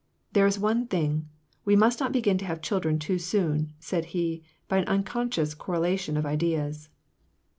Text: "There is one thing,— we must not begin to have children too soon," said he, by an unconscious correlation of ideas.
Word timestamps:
"There 0.33 0.47
is 0.47 0.57
one 0.57 0.87
thing,— 0.87 1.29
we 1.63 1.75
must 1.75 1.99
not 1.99 2.11
begin 2.11 2.39
to 2.39 2.45
have 2.45 2.63
children 2.63 2.97
too 2.97 3.19
soon," 3.19 3.73
said 3.79 4.05
he, 4.17 4.41
by 4.67 4.77
an 4.79 4.87
unconscious 4.87 5.53
correlation 5.53 6.17
of 6.17 6.25
ideas. 6.25 6.89